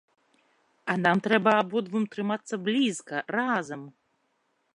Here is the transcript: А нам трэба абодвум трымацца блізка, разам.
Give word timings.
А 0.93 0.95
нам 1.05 1.17
трэба 1.27 1.51
абодвум 1.63 2.03
трымацца 2.15 2.55
блізка, 2.67 3.17
разам. 3.37 3.81